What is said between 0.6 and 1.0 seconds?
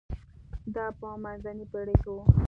دا